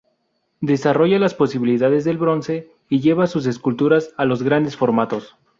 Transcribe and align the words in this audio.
Desarrolla 0.61 1.19
las 1.19 1.35
posibilidades 1.35 2.03
del 2.05 2.17
bronce, 2.17 2.71
y 2.89 3.01
lleva 3.01 3.27
sus 3.27 3.45
esculturas 3.45 4.15
a 4.17 4.25
los 4.25 4.41
grandes 4.41 4.75
formatos. 4.75 5.35